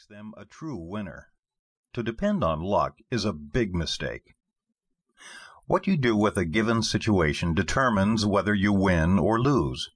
makes 0.00 0.06
them 0.06 0.32
a 0.34 0.46
true 0.46 0.78
winner. 0.78 1.26
To 1.92 2.02
depend 2.02 2.42
on 2.42 2.62
luck 2.62 3.00
is 3.10 3.26
a 3.26 3.34
big 3.34 3.74
mistake. 3.74 4.34
What 5.66 5.86
you 5.86 5.98
do 5.98 6.16
with 6.16 6.38
a 6.38 6.46
given 6.46 6.82
situation 6.82 7.52
determines 7.52 8.24
whether 8.24 8.54
you 8.54 8.72
win 8.72 9.18
or 9.18 9.38
lose. 9.38 9.90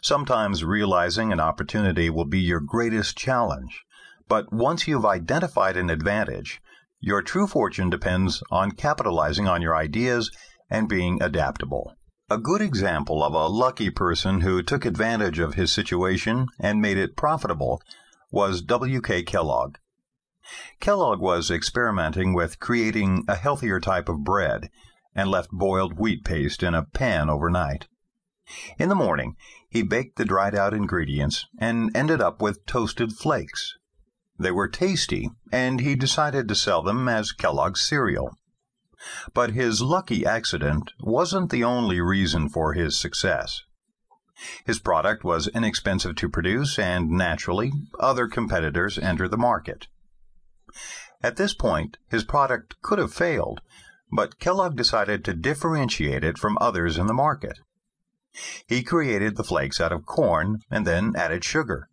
Sometimes 0.00 0.62
realizing 0.62 1.32
an 1.32 1.40
opportunity 1.40 2.10
will 2.10 2.26
be 2.26 2.38
your 2.38 2.60
greatest 2.60 3.16
challenge, 3.16 3.84
but 4.28 4.52
once 4.52 4.86
you've 4.86 5.04
identified 5.04 5.76
an 5.76 5.90
advantage, 5.90 6.60
your 7.00 7.22
true 7.22 7.48
fortune 7.48 7.90
depends 7.90 8.40
on 8.52 8.70
capitalizing 8.70 9.48
on 9.48 9.62
your 9.62 9.74
ideas 9.74 10.30
and 10.70 10.88
being 10.88 11.20
adaptable. 11.20 11.96
A 12.30 12.38
good 12.38 12.60
example 12.60 13.24
of 13.24 13.34
a 13.34 13.48
lucky 13.48 13.90
person 13.90 14.42
who 14.42 14.62
took 14.62 14.84
advantage 14.84 15.40
of 15.40 15.54
his 15.54 15.72
situation 15.72 16.46
and 16.60 16.80
made 16.80 16.98
it 16.98 17.16
profitable 17.16 17.82
was 18.32 18.62
W.K. 18.62 19.22
Kellogg. 19.22 19.76
Kellogg 20.80 21.20
was 21.20 21.50
experimenting 21.50 22.34
with 22.34 22.58
creating 22.58 23.24
a 23.28 23.36
healthier 23.36 23.78
type 23.78 24.08
of 24.08 24.24
bread 24.24 24.70
and 25.14 25.30
left 25.30 25.50
boiled 25.52 25.98
wheat 25.98 26.24
paste 26.24 26.62
in 26.62 26.74
a 26.74 26.82
pan 26.82 27.28
overnight. 27.28 27.86
In 28.78 28.88
the 28.88 28.94
morning, 28.94 29.36
he 29.68 29.82
baked 29.82 30.16
the 30.16 30.24
dried 30.24 30.54
out 30.54 30.74
ingredients 30.74 31.46
and 31.58 31.94
ended 31.94 32.20
up 32.20 32.42
with 32.42 32.66
toasted 32.66 33.12
flakes. 33.12 33.74
They 34.38 34.50
were 34.50 34.66
tasty, 34.66 35.28
and 35.52 35.80
he 35.80 35.94
decided 35.94 36.48
to 36.48 36.54
sell 36.54 36.82
them 36.82 37.08
as 37.08 37.32
Kellogg's 37.32 37.86
cereal. 37.86 38.38
But 39.34 39.50
his 39.50 39.82
lucky 39.82 40.24
accident 40.24 40.92
wasn't 41.00 41.50
the 41.50 41.64
only 41.64 42.00
reason 42.00 42.48
for 42.48 42.72
his 42.72 42.98
success. 42.98 43.62
His 44.64 44.78
product 44.78 45.24
was 45.24 45.48
inexpensive 45.48 46.16
to 46.16 46.28
produce, 46.28 46.78
and 46.78 47.10
naturally, 47.10 47.72
other 48.00 48.28
competitors 48.28 48.98
entered 48.98 49.30
the 49.30 49.36
market. 49.36 49.88
At 51.22 51.36
this 51.36 51.54
point, 51.54 51.98
his 52.10 52.24
product 52.24 52.80
could 52.82 52.98
have 52.98 53.14
failed, 53.14 53.60
but 54.10 54.38
Kellogg 54.38 54.76
decided 54.76 55.24
to 55.24 55.34
differentiate 55.34 56.24
it 56.24 56.38
from 56.38 56.58
others 56.60 56.98
in 56.98 57.06
the 57.06 57.14
market. 57.14 57.60
He 58.66 58.82
created 58.82 59.36
the 59.36 59.44
flakes 59.44 59.80
out 59.80 59.92
of 59.92 60.06
corn 60.06 60.60
and 60.70 60.86
then 60.86 61.14
added 61.16 61.44
sugar. 61.44 61.88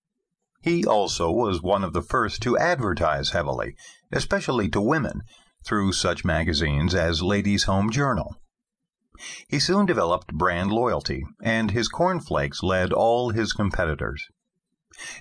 He 0.62 0.86
also 0.86 1.32
was 1.32 1.62
one 1.62 1.84
of 1.84 1.94
the 1.94 2.02
first 2.02 2.42
to 2.44 2.58
advertise 2.58 3.32
heavily, 3.32 3.76
especially 4.12 4.70
to 4.70 4.82
women, 4.82 5.22
through 5.66 5.94
such 5.94 6.26
magazines 6.26 6.96
as 6.96 7.22
Ladies' 7.22 7.66
Home 7.66 7.90
Journal. 7.90 8.36
He 9.48 9.60
soon 9.60 9.86
developed 9.86 10.34
brand 10.34 10.72
loyalty, 10.72 11.26
and 11.42 11.72
his 11.72 11.90
cornflakes 11.90 12.64
led 12.64 12.94
all 12.94 13.32
his 13.32 13.54
competitors. 13.54 14.28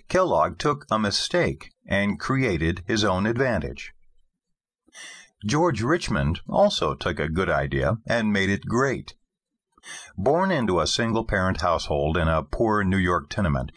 Kellogg 0.08 0.58
took 0.58 0.86
a 0.90 0.98
mistake 0.98 1.72
and 1.86 2.18
created 2.18 2.84
his 2.86 3.04
own 3.04 3.26
advantage. 3.26 3.92
George 5.46 5.82
Richmond 5.82 6.40
also 6.48 6.94
took 6.94 7.20
a 7.20 7.28
good 7.28 7.48
idea 7.48 7.98
and 8.06 8.32
made 8.32 8.50
it 8.50 8.66
great. 8.66 9.14
Born 10.16 10.50
into 10.50 10.80
a 10.80 10.86
single 10.86 11.24
parent 11.24 11.60
household 11.60 12.16
in 12.16 12.26
a 12.26 12.42
poor 12.42 12.82
New 12.82 12.96
York 12.96 13.30
tenement, 13.30 13.70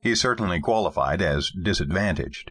he 0.00 0.14
certainly 0.14 0.58
qualified 0.58 1.20
as 1.20 1.50
disadvantaged. 1.50 2.50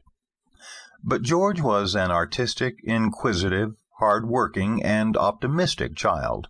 But 1.04 1.24
George 1.24 1.60
was 1.60 1.96
an 1.96 2.12
artistic, 2.12 2.76
inquisitive, 2.84 3.74
hard 3.98 4.28
working, 4.28 4.84
and 4.84 5.18
optimistic 5.18 5.96
child. 5.96 6.50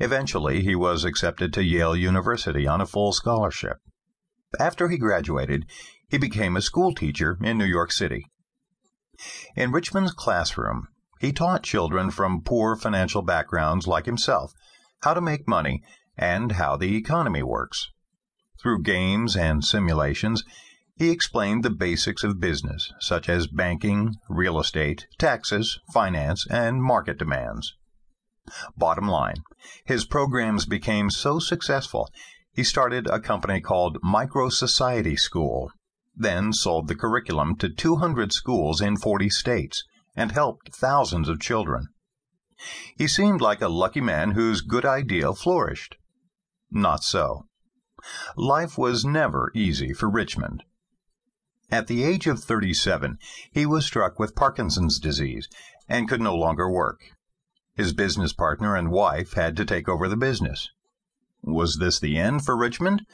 Eventually, 0.00 0.62
he 0.62 0.74
was 0.74 1.04
accepted 1.04 1.52
to 1.52 1.64
Yale 1.64 1.96
University 1.96 2.66
on 2.66 2.80
a 2.80 2.86
full 2.86 3.12
scholarship. 3.12 3.78
After 4.58 4.88
he 4.88 4.98
graduated, 4.98 5.66
he 6.08 6.18
became 6.18 6.56
a 6.56 6.62
schoolteacher 6.62 7.38
in 7.42 7.58
New 7.58 7.64
York 7.64 7.92
City. 7.92 8.26
In 9.56 9.72
Richmond's 9.72 10.12
classroom, 10.12 10.88
he 11.20 11.32
taught 11.32 11.62
children 11.62 12.10
from 12.10 12.42
poor 12.42 12.76
financial 12.76 13.22
backgrounds 13.22 13.86
like 13.86 14.06
himself 14.06 14.52
how 15.02 15.14
to 15.14 15.20
make 15.20 15.48
money 15.48 15.82
and 16.16 16.52
how 16.52 16.76
the 16.76 16.96
economy 16.96 17.42
works. 17.42 17.88
Through 18.60 18.82
games 18.82 19.36
and 19.36 19.64
simulations, 19.64 20.44
he 20.96 21.10
explained 21.10 21.64
the 21.64 21.70
basics 21.70 22.22
of 22.22 22.40
business, 22.40 22.92
such 23.00 23.28
as 23.28 23.46
banking, 23.46 24.14
real 24.28 24.60
estate, 24.60 25.06
taxes, 25.18 25.80
finance, 25.92 26.46
and 26.48 26.82
market 26.82 27.18
demands. 27.18 27.74
Bottom 28.76 29.08
line, 29.08 29.44
his 29.84 30.04
programs 30.04 30.66
became 30.66 31.10
so 31.10 31.38
successful 31.38 32.08
he 32.54 32.64
started 32.64 33.06
a 33.06 33.18
company 33.18 33.60
called 33.62 34.02
Micro 34.02 34.50
Society 34.50 35.16
School, 35.16 35.70
then 36.14 36.52
sold 36.52 36.86
the 36.86 36.94
curriculum 36.94 37.56
to 37.56 37.70
200 37.70 38.32
schools 38.32 38.82
in 38.82 38.96
40 38.98 39.30
states, 39.30 39.84
and 40.14 40.32
helped 40.32 40.74
thousands 40.74 41.30
of 41.30 41.40
children. 41.40 41.88
He 42.98 43.08
seemed 43.08 43.40
like 43.40 43.62
a 43.62 43.68
lucky 43.68 44.02
man 44.02 44.32
whose 44.32 44.60
good 44.60 44.84
idea 44.84 45.32
flourished. 45.32 45.96
Not 46.70 47.02
so. 47.02 47.46
Life 48.36 48.76
was 48.76 49.04
never 49.04 49.50
easy 49.54 49.94
for 49.94 50.10
Richmond. 50.10 50.62
At 51.70 51.86
the 51.86 52.04
age 52.04 52.26
of 52.26 52.44
37, 52.44 53.18
he 53.50 53.64
was 53.64 53.86
struck 53.86 54.18
with 54.18 54.36
Parkinson's 54.36 54.98
disease 54.98 55.48
and 55.88 56.06
could 56.06 56.20
no 56.20 56.34
longer 56.34 56.70
work. 56.70 57.00
His 57.74 57.92
business 57.92 58.32
partner 58.32 58.76
and 58.76 58.90
wife 58.90 59.32
had 59.32 59.56
to 59.56 59.64
take 59.64 59.88
over 59.88 60.08
the 60.08 60.16
business. 60.16 60.70
Was 61.42 61.78
this 61.78 61.98
the 61.98 62.18
end 62.18 62.44
for 62.44 62.56
Richmond? 62.56 63.06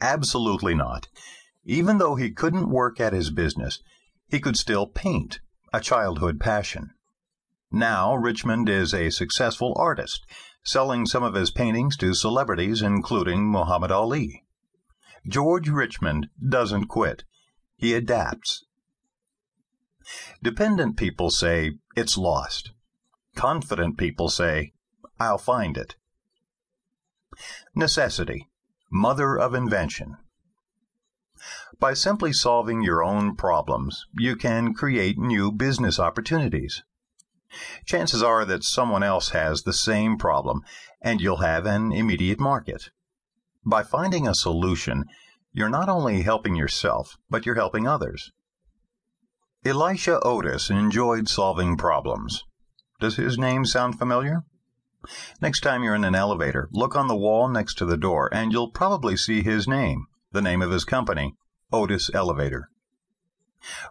Absolutely 0.00 0.74
not. 0.74 1.08
Even 1.64 1.98
though 1.98 2.14
he 2.14 2.30
couldn't 2.30 2.70
work 2.70 3.00
at 3.00 3.12
his 3.12 3.30
business, 3.30 3.80
he 4.28 4.40
could 4.40 4.56
still 4.56 4.86
paint, 4.86 5.40
a 5.72 5.80
childhood 5.80 6.40
passion. 6.40 6.94
Now 7.70 8.14
Richmond 8.14 8.68
is 8.68 8.92
a 8.92 9.10
successful 9.10 9.74
artist, 9.76 10.26
selling 10.64 11.06
some 11.06 11.22
of 11.22 11.34
his 11.34 11.50
paintings 11.50 11.96
to 11.98 12.14
celebrities 12.14 12.82
including 12.82 13.50
Muhammad 13.50 13.92
Ali. 13.92 14.44
George 15.26 15.68
Richmond 15.68 16.28
doesn't 16.46 16.86
quit. 16.86 17.24
He 17.76 17.94
adapts. 17.94 18.64
Dependent 20.42 20.96
people 20.96 21.30
say, 21.30 21.72
it's 21.94 22.18
lost. 22.18 22.72
Confident 23.34 23.96
people 23.96 24.28
say, 24.28 24.72
I'll 25.18 25.38
find 25.38 25.76
it. 25.76 25.96
Necessity, 27.74 28.50
mother 28.90 29.38
of 29.38 29.54
invention. 29.54 30.16
By 31.78 31.94
simply 31.94 32.32
solving 32.32 32.82
your 32.82 33.02
own 33.02 33.34
problems, 33.34 34.06
you 34.16 34.36
can 34.36 34.74
create 34.74 35.18
new 35.18 35.50
business 35.50 35.98
opportunities. 35.98 36.82
Chances 37.84 38.22
are 38.22 38.44
that 38.44 38.64
someone 38.64 39.02
else 39.02 39.30
has 39.30 39.62
the 39.62 39.72
same 39.72 40.16
problem, 40.16 40.62
and 41.00 41.20
you'll 41.20 41.38
have 41.38 41.66
an 41.66 41.92
immediate 41.92 42.38
market. 42.38 42.90
By 43.64 43.82
finding 43.82 44.28
a 44.28 44.34
solution, 44.34 45.04
you're 45.52 45.68
not 45.68 45.88
only 45.88 46.22
helping 46.22 46.54
yourself, 46.54 47.16
but 47.28 47.44
you're 47.44 47.54
helping 47.56 47.86
others. 47.86 48.30
Elisha 49.64 50.20
Otis 50.20 50.70
enjoyed 50.70 51.28
solving 51.28 51.76
problems. 51.76 52.44
Does 53.02 53.16
his 53.16 53.36
name 53.36 53.64
sound 53.64 53.98
familiar? 53.98 54.44
Next 55.40 55.58
time 55.58 55.82
you're 55.82 55.96
in 55.96 56.04
an 56.04 56.14
elevator, 56.14 56.68
look 56.70 56.94
on 56.94 57.08
the 57.08 57.16
wall 57.16 57.48
next 57.48 57.74
to 57.78 57.84
the 57.84 57.96
door, 57.96 58.32
and 58.32 58.52
you'll 58.52 58.70
probably 58.70 59.16
see 59.16 59.42
his 59.42 59.66
name, 59.66 60.06
the 60.30 60.40
name 60.40 60.62
of 60.62 60.70
his 60.70 60.84
company, 60.84 61.34
Otis 61.72 62.12
Elevator. 62.14 62.68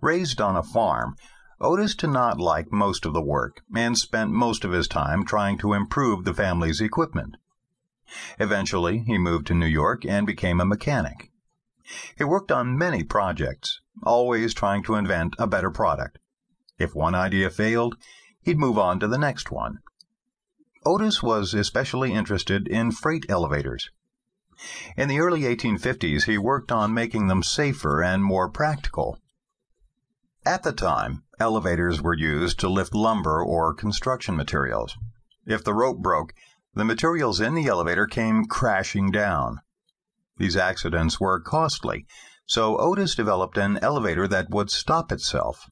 Raised 0.01 0.39
on 0.39 0.55
a 0.55 0.63
farm, 0.63 1.17
Otis 1.59 1.93
did 1.93 2.11
not 2.11 2.39
like 2.39 2.71
most 2.71 3.05
of 3.05 3.11
the 3.11 3.21
work 3.21 3.61
and 3.75 3.97
spent 3.97 4.31
most 4.31 4.63
of 4.63 4.71
his 4.71 4.87
time 4.87 5.25
trying 5.25 5.57
to 5.57 5.73
improve 5.73 6.23
the 6.23 6.33
family's 6.33 6.79
equipment. 6.79 7.35
Eventually, 8.39 8.99
he 8.99 9.17
moved 9.17 9.45
to 9.47 9.53
New 9.53 9.65
York 9.65 10.05
and 10.05 10.25
became 10.25 10.61
a 10.61 10.65
mechanic. 10.65 11.33
He 12.17 12.23
worked 12.23 12.49
on 12.49 12.77
many 12.77 13.03
projects, 13.03 13.81
always 14.03 14.53
trying 14.53 14.83
to 14.83 14.95
invent 14.95 15.35
a 15.37 15.47
better 15.47 15.69
product. 15.69 16.17
If 16.79 16.95
one 16.95 17.13
idea 17.13 17.49
failed, 17.49 17.97
he'd 18.43 18.59
move 18.59 18.77
on 18.77 18.99
to 18.99 19.07
the 19.07 19.17
next 19.17 19.51
one. 19.51 19.79
Otis 20.85 21.21
was 21.21 21.53
especially 21.53 22.13
interested 22.13 22.67
in 22.67 22.91
freight 22.91 23.25
elevators. 23.29 23.89
In 24.95 25.07
the 25.07 25.19
early 25.19 25.41
1850s, 25.41 26.25
he 26.25 26.37
worked 26.37 26.71
on 26.71 26.93
making 26.93 27.27
them 27.27 27.43
safer 27.43 28.03
and 28.03 28.23
more 28.23 28.49
practical. 28.49 29.17
At 30.45 30.63
the 30.63 30.71
time, 30.71 31.23
elevators 31.39 32.01
were 32.01 32.15
used 32.15 32.59
to 32.59 32.69
lift 32.69 32.93
lumber 32.93 33.43
or 33.43 33.73
construction 33.73 34.35
materials. 34.35 34.97
If 35.45 35.63
the 35.63 35.73
rope 35.73 35.99
broke, 35.99 36.33
the 36.73 36.85
materials 36.85 37.41
in 37.41 37.55
the 37.55 37.67
elevator 37.67 38.05
came 38.05 38.45
crashing 38.45 39.11
down. 39.11 39.61
These 40.37 40.55
accidents 40.57 41.19
were 41.19 41.39
costly, 41.39 42.05
so 42.45 42.77
Otis 42.77 43.15
developed 43.15 43.57
an 43.57 43.77
elevator 43.81 44.27
that 44.27 44.49
would 44.49 44.69
stop 44.69 45.11
itself. 45.11 45.69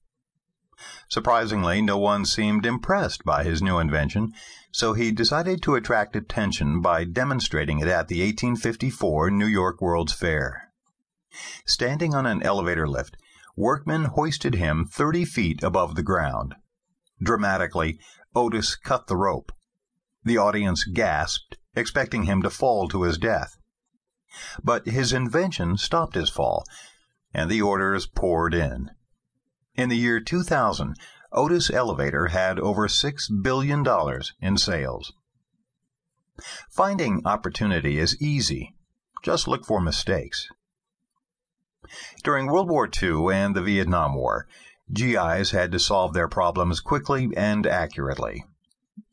Surprisingly, 1.10 1.82
no 1.82 1.98
one 1.98 2.26
seemed 2.26 2.66
impressed 2.66 3.26
by 3.26 3.44
his 3.44 3.62
new 3.62 3.80
invention, 3.80 4.34
so 4.72 4.94
he 4.94 5.12
decided 5.12 5.62
to 5.62 5.76
attract 5.76 6.16
attention 6.16 6.82
by 6.82 7.04
demonstrating 7.04 7.80
it 7.80 7.88
at 7.88 8.08
the 8.08 8.22
1854 8.22 9.32
New 9.32 9.46
York 9.46 9.82
World's 9.82 10.14
Fair. 10.14 10.72
Standing 11.66 12.16
on 12.16 12.26
an 12.26 12.42
elevator 12.44 12.88
lift, 12.88 13.18
workmen 13.56 14.06
hoisted 14.06 14.56
him 14.56 14.86
30 14.86 15.26
feet 15.26 15.64
above 15.64 15.96
the 15.96 16.04
ground. 16.04 16.56
Dramatically, 17.22 18.00
Otis 18.36 18.76
cut 18.76 19.08
the 19.08 19.18
rope. 19.18 19.52
The 20.24 20.38
audience 20.38 20.84
gasped, 20.86 21.58
expecting 21.76 22.24
him 22.24 22.42
to 22.42 22.50
fall 22.50 22.88
to 22.90 23.04
his 23.04 23.18
death. 23.18 23.58
But 24.64 24.86
his 24.86 25.12
invention 25.12 25.78
stopped 25.78 26.16
his 26.16 26.30
fall, 26.30 26.64
and 27.34 27.50
the 27.50 27.62
orders 27.62 28.06
poured 28.06 28.54
in. 28.54 28.92
In 29.80 29.88
the 29.88 29.96
year 29.96 30.20
2000, 30.20 30.98
Otis 31.32 31.72
Elevator 31.72 32.28
had 32.28 32.60
over 32.60 32.90
$6 32.90 33.42
billion 33.42 33.86
in 34.42 34.58
sales. 34.58 35.14
Finding 36.70 37.22
opportunity 37.24 37.98
is 37.98 38.22
easy. 38.22 38.76
Just 39.24 39.48
look 39.48 39.64
for 39.64 39.80
mistakes. 39.80 40.50
During 42.26 42.48
World 42.48 42.70
War 42.70 42.90
II 42.92 43.34
and 43.34 43.56
the 43.56 43.62
Vietnam 43.62 44.16
War, 44.16 44.48
GIs 44.92 45.52
had 45.52 45.72
to 45.72 45.80
solve 45.80 46.14
their 46.14 46.28
problems 46.28 46.82
quickly 46.82 47.30
and 47.38 47.66
accurately. 47.66 48.44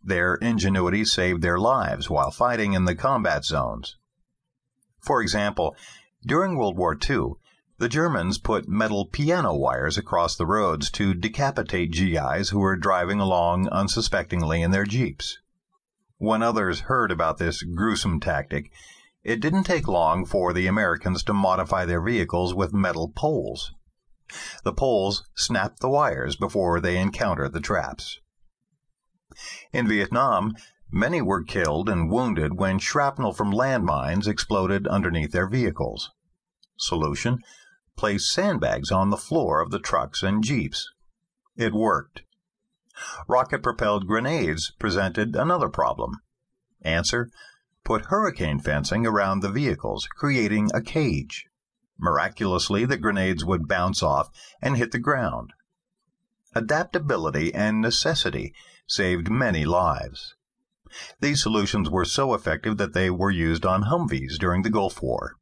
Their 0.03 0.35
ingenuity 0.35 1.05
saved 1.05 1.43
their 1.43 1.61
lives 1.61 2.11
while 2.11 2.33
fighting 2.33 2.73
in 2.73 2.87
the 2.87 2.97
combat 2.97 3.45
zones. 3.45 3.99
For 4.99 5.23
example, 5.23 5.77
during 6.27 6.57
World 6.57 6.77
War 6.77 6.99
II, 7.09 7.35
the 7.79 7.89
Germans 7.89 8.39
put 8.39 8.69
metal 8.69 9.07
piano 9.07 9.55
wires 9.55 9.99
across 9.99 10.37
the 10.37 10.47
roads 10.47 10.91
to 10.91 11.15
decapitate 11.15 11.93
GIs 11.93 12.51
who 12.51 12.59
were 12.59 12.77
driving 12.77 13.21
along 13.21 13.69
unsuspectingly 13.69 14.63
in 14.63 14.71
their 14.71 14.85
jeeps. 14.85 15.39
When 16.19 16.43
others 16.43 16.81
heard 16.81 17.11
about 17.13 17.39
this 17.39 17.63
gruesome 17.63 18.21
tactic, 18.21 18.71
it 19.23 19.41
didn't 19.41 19.65
take 19.65 19.87
long 19.87 20.25
for 20.25 20.53
the 20.53 20.67
Americans 20.67 21.23
to 21.25 21.35
modify 21.35 21.85
their 21.85 22.01
vehicles 22.01 22.55
with 22.55 22.73
metal 22.73 23.13
poles. 23.15 23.73
The 24.65 24.73
poles 24.73 25.29
snapped 25.35 25.81
the 25.81 25.91
wires 25.91 26.37
before 26.37 26.81
they 26.81 26.99
encountered 26.99 27.53
the 27.53 27.61
traps. 27.61 28.21
In 29.73 29.87
Vietnam, 29.87 30.55
Many 30.93 31.21
were 31.21 31.43
killed 31.43 31.89
and 31.89 32.09
wounded 32.09 32.61
when 32.61 32.79
shrapnel 32.79 33.33
from 33.33 33.51
landmines 33.51 34.29
exploded 34.29 34.87
underneath 34.87 35.33
their 35.33 35.49
vehicles. 35.49 36.13
Solution: 36.79 37.41
place 37.97 38.31
sandbags 38.31 38.91
on 38.91 39.11
the 39.11 39.17
floor 39.17 39.61
of 39.61 39.71
the 39.71 39.79
trucks 39.79 40.23
and 40.23 40.45
jeeps. 40.45 40.91
It 41.57 41.73
worked. 41.73 42.23
Rocket-propelled 43.29 44.07
grenades 44.07 44.73
presented 44.79 45.35
another 45.35 45.69
problem. 45.69 46.21
Answer: 46.83 47.31
put 47.85 48.07
hurricane 48.07 48.59
fencing 48.59 49.07
around 49.07 49.41
the 49.41 49.51
vehicles, 49.51 50.09
creating 50.17 50.71
a 50.75 50.83
cage. 50.83 51.47
Miraculously, 51.99 52.85
the 52.85 52.97
grenades 52.97 53.45
would 53.45 53.69
bounce 53.69 54.03
off 54.03 54.29
and 54.61 54.77
hit 54.77 54.93
the 54.93 54.99
ground. 54.99 55.53
Adaptability 56.55 57.55
and 57.55 57.81
necessity 57.81 58.55
saved 58.87 59.31
many 59.31 59.65
lives. 59.65 60.35
These 61.21 61.43
solutions 61.43 61.91
were 61.91 62.05
so 62.05 62.35
effective 62.35 62.77
that 62.79 62.95
they 62.95 63.11
were 63.11 63.31
used 63.31 63.67
on 63.67 63.85
Humvees 63.85 64.39
during 64.39 64.63
the 64.63 64.71
Gulf 64.71 65.03
War. 65.03 65.37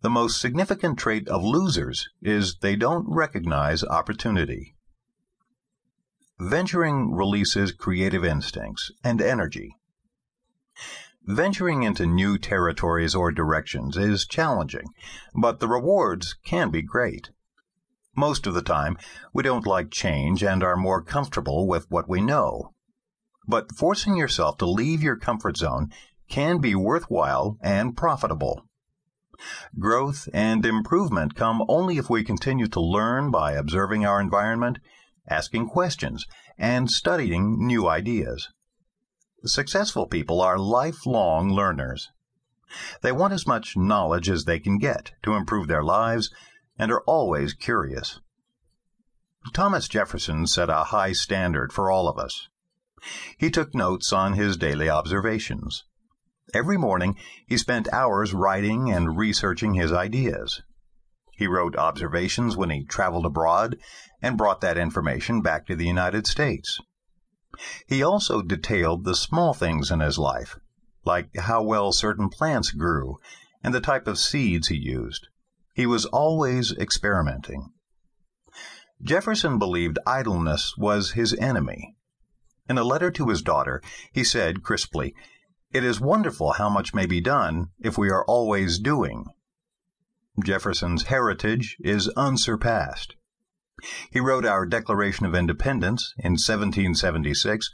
The 0.00 0.10
most 0.10 0.40
significant 0.40 0.98
trait 0.98 1.28
of 1.28 1.42
losers 1.42 2.08
is 2.22 2.56
they 2.56 2.76
don't 2.76 3.06
recognize 3.08 3.84
opportunity. 3.84 4.74
Venturing 6.38 7.12
releases 7.12 7.72
creative 7.72 8.24
instincts 8.24 8.90
and 9.02 9.20
energy. 9.20 9.76
Venturing 11.24 11.82
into 11.82 12.06
new 12.06 12.38
territories 12.38 13.14
or 13.14 13.30
directions 13.30 13.96
is 13.96 14.26
challenging, 14.26 14.88
but 15.34 15.60
the 15.60 15.68
rewards 15.68 16.36
can 16.44 16.70
be 16.70 16.82
great. 16.82 17.30
Most 18.16 18.46
of 18.46 18.54
the 18.54 18.62
time, 18.62 18.96
we 19.32 19.42
don't 19.42 19.66
like 19.66 19.90
change 19.90 20.42
and 20.42 20.62
are 20.62 20.76
more 20.76 21.02
comfortable 21.02 21.66
with 21.66 21.90
what 21.90 22.08
we 22.08 22.20
know 22.20 22.72
but 23.48 23.74
forcing 23.74 24.14
yourself 24.14 24.58
to 24.58 24.66
leave 24.66 25.02
your 25.02 25.16
comfort 25.16 25.56
zone 25.56 25.90
can 26.28 26.58
be 26.58 26.74
worthwhile 26.74 27.56
and 27.62 27.96
profitable. 27.96 28.67
Growth 29.78 30.28
and 30.32 30.66
improvement 30.66 31.34
come 31.34 31.64
only 31.68 31.98
if 31.98 32.10
we 32.10 32.24
continue 32.24 32.66
to 32.68 32.80
learn 32.80 33.30
by 33.30 33.52
observing 33.52 34.04
our 34.04 34.20
environment, 34.20 34.78
asking 35.28 35.68
questions, 35.68 36.26
and 36.58 36.90
studying 36.90 37.64
new 37.66 37.88
ideas. 37.88 38.48
Successful 39.44 40.06
people 40.06 40.40
are 40.40 40.58
lifelong 40.58 41.50
learners. 41.50 42.10
They 43.02 43.12
want 43.12 43.32
as 43.32 43.46
much 43.46 43.76
knowledge 43.76 44.28
as 44.28 44.44
they 44.44 44.58
can 44.58 44.78
get 44.78 45.12
to 45.22 45.34
improve 45.34 45.68
their 45.68 45.84
lives 45.84 46.30
and 46.78 46.90
are 46.90 47.02
always 47.06 47.54
curious. 47.54 48.20
Thomas 49.54 49.88
Jefferson 49.88 50.46
set 50.46 50.68
a 50.68 50.84
high 50.84 51.12
standard 51.12 51.72
for 51.72 51.90
all 51.90 52.08
of 52.08 52.18
us. 52.18 52.48
He 53.38 53.50
took 53.50 53.74
notes 53.74 54.12
on 54.12 54.32
his 54.32 54.56
daily 54.56 54.90
observations. 54.90 55.84
Every 56.54 56.76
morning 56.76 57.16
he 57.46 57.56
spent 57.56 57.92
hours 57.92 58.32
writing 58.32 58.90
and 58.90 59.16
researching 59.16 59.74
his 59.74 59.92
ideas. 59.92 60.62
He 61.32 61.46
wrote 61.46 61.76
observations 61.76 62.56
when 62.56 62.70
he 62.70 62.84
traveled 62.84 63.26
abroad 63.26 63.76
and 64.22 64.38
brought 64.38 64.60
that 64.62 64.78
information 64.78 65.40
back 65.40 65.66
to 65.66 65.76
the 65.76 65.86
United 65.86 66.26
States. 66.26 66.78
He 67.86 68.02
also 68.02 68.42
detailed 68.42 69.04
the 69.04 69.14
small 69.14 69.54
things 69.54 69.90
in 69.90 70.00
his 70.00 70.18
life, 70.18 70.56
like 71.04 71.36
how 71.36 71.62
well 71.62 71.92
certain 71.92 72.28
plants 72.28 72.70
grew 72.70 73.18
and 73.62 73.74
the 73.74 73.80
type 73.80 74.06
of 74.06 74.18
seeds 74.18 74.68
he 74.68 74.76
used. 74.76 75.28
He 75.74 75.86
was 75.86 76.06
always 76.06 76.72
experimenting. 76.72 77.72
Jefferson 79.02 79.58
believed 79.58 79.98
idleness 80.06 80.74
was 80.76 81.12
his 81.12 81.34
enemy 81.34 81.96
in 82.68 82.76
a 82.76 82.84
letter 82.84 83.10
to 83.10 83.28
his 83.28 83.42
daughter, 83.42 83.82
he 84.12 84.22
said 84.22 84.62
crisply, 84.62 85.14
It 85.70 85.84
is 85.84 86.00
wonderful 86.00 86.52
how 86.52 86.70
much 86.70 86.94
may 86.94 87.04
be 87.04 87.20
done 87.20 87.68
if 87.78 87.98
we 87.98 88.10
are 88.10 88.24
always 88.24 88.78
doing. 88.78 89.26
Jefferson's 90.42 91.04
heritage 91.04 91.76
is 91.80 92.08
unsurpassed. 92.16 93.16
He 94.10 94.18
wrote 94.18 94.46
our 94.46 94.64
Declaration 94.64 95.26
of 95.26 95.34
Independence 95.34 96.14
in 96.16 96.32
1776, 96.32 97.68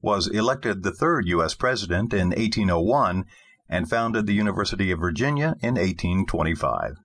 was 0.00 0.28
elected 0.28 0.82
the 0.82 0.92
third 0.92 1.26
U.S. 1.26 1.54
President 1.54 2.12
in 2.12 2.28
1801, 2.28 3.24
and 3.68 3.90
founded 3.90 4.26
the 4.26 4.34
University 4.34 4.90
of 4.92 5.00
Virginia 5.00 5.56
in 5.60 5.74
1825. 5.74 6.96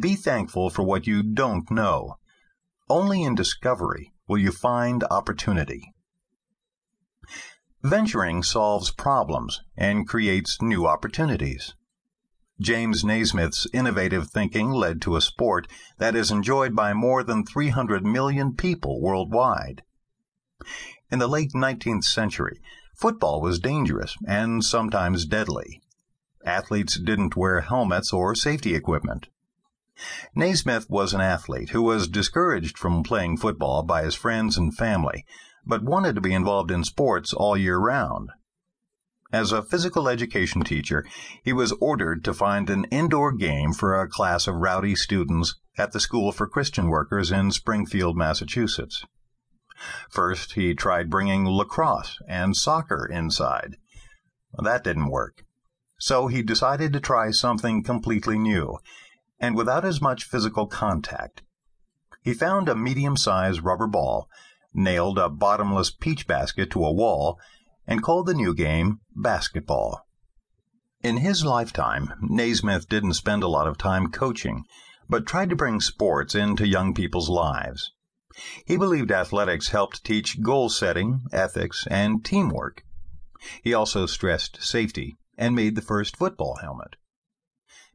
Be 0.00 0.14
thankful 0.14 0.70
for 0.70 0.84
what 0.84 1.06
you 1.06 1.22
don't 1.22 1.70
know. 1.70 2.18
Only 2.88 3.24
in 3.24 3.34
discovery 3.34 4.12
will 4.28 4.38
you 4.38 4.52
find 4.52 5.02
opportunity. 5.10 5.92
Venturing 7.86 8.42
solves 8.42 8.90
problems 8.90 9.62
and 9.76 10.08
creates 10.08 10.60
new 10.60 10.88
opportunities. 10.88 11.76
James 12.60 13.04
Naismith's 13.04 13.68
innovative 13.72 14.28
thinking 14.28 14.72
led 14.72 15.00
to 15.02 15.14
a 15.14 15.20
sport 15.20 15.68
that 15.98 16.16
is 16.16 16.32
enjoyed 16.32 16.74
by 16.74 16.92
more 16.92 17.22
than 17.22 17.46
300 17.46 18.04
million 18.04 18.56
people 18.56 19.00
worldwide. 19.00 19.84
In 21.12 21.20
the 21.20 21.28
late 21.28 21.52
19th 21.54 22.02
century, 22.02 22.60
football 22.92 23.40
was 23.40 23.60
dangerous 23.60 24.16
and 24.26 24.64
sometimes 24.64 25.24
deadly. 25.24 25.80
Athletes 26.44 26.98
didn't 26.98 27.36
wear 27.36 27.60
helmets 27.60 28.12
or 28.12 28.34
safety 28.34 28.74
equipment. 28.74 29.28
Naismith 30.34 30.90
was 30.90 31.14
an 31.14 31.20
athlete 31.20 31.70
who 31.70 31.82
was 31.82 32.08
discouraged 32.08 32.76
from 32.76 33.04
playing 33.04 33.36
football 33.36 33.84
by 33.84 34.02
his 34.02 34.16
friends 34.16 34.58
and 34.58 34.76
family, 34.76 35.24
but 35.66 35.82
wanted 35.82 36.14
to 36.14 36.20
be 36.20 36.32
involved 36.32 36.70
in 36.70 36.84
sports 36.84 37.32
all 37.32 37.56
year 37.56 37.78
round. 37.78 38.30
As 39.32 39.50
a 39.50 39.62
physical 39.62 40.08
education 40.08 40.62
teacher, 40.62 41.04
he 41.42 41.52
was 41.52 41.72
ordered 41.80 42.24
to 42.24 42.32
find 42.32 42.70
an 42.70 42.84
indoor 42.84 43.32
game 43.32 43.72
for 43.72 44.00
a 44.00 44.08
class 44.08 44.46
of 44.46 44.54
rowdy 44.54 44.94
students 44.94 45.56
at 45.76 45.92
the 45.92 46.00
School 46.00 46.30
for 46.30 46.46
Christian 46.46 46.88
Workers 46.88 47.32
in 47.32 47.50
Springfield, 47.50 48.16
Massachusetts. 48.16 49.04
First, 50.08 50.52
he 50.52 50.74
tried 50.74 51.10
bringing 51.10 51.44
lacrosse 51.44 52.18
and 52.28 52.56
soccer 52.56 53.04
inside. 53.04 53.76
That 54.62 54.84
didn't 54.84 55.10
work. 55.10 55.42
So 55.98 56.28
he 56.28 56.42
decided 56.42 56.92
to 56.92 57.00
try 57.00 57.30
something 57.30 57.82
completely 57.82 58.38
new 58.38 58.78
and 59.40 59.56
without 59.56 59.84
as 59.84 60.00
much 60.00 60.24
physical 60.24 60.66
contact. 60.66 61.42
He 62.22 62.32
found 62.32 62.68
a 62.68 62.74
medium-sized 62.74 63.62
rubber 63.62 63.86
ball, 63.86 64.28
nailed 64.74 65.18
a 65.18 65.28
bottomless 65.28 65.90
peach 65.90 66.26
basket 66.26 66.70
to 66.70 66.84
a 66.84 66.92
wall, 66.92 67.38
and 67.86 68.02
called 68.02 68.26
the 68.26 68.34
new 68.34 68.54
game 68.54 69.00
basketball. 69.14 70.06
In 71.02 71.18
his 71.18 71.44
lifetime, 71.44 72.14
Naismith 72.20 72.88
didn't 72.88 73.14
spend 73.14 73.42
a 73.42 73.48
lot 73.48 73.66
of 73.66 73.78
time 73.78 74.10
coaching, 74.10 74.64
but 75.08 75.26
tried 75.26 75.50
to 75.50 75.56
bring 75.56 75.80
sports 75.80 76.34
into 76.34 76.66
young 76.66 76.94
people's 76.94 77.28
lives. 77.28 77.92
He 78.66 78.76
believed 78.76 79.12
athletics 79.12 79.68
helped 79.68 80.04
teach 80.04 80.42
goal 80.42 80.68
setting, 80.68 81.22
ethics, 81.32 81.86
and 81.90 82.24
teamwork. 82.24 82.84
He 83.62 83.72
also 83.72 84.06
stressed 84.06 84.62
safety 84.62 85.16
and 85.38 85.54
made 85.54 85.74
the 85.74 85.82
first 85.82 86.16
football 86.16 86.56
helmet. 86.60 86.96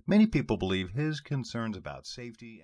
Many 0.08 0.26
people 0.26 0.58
believe 0.58 0.92
his 0.92 1.20
concerns 1.20 1.78
about 1.78 2.08
safety 2.08 2.60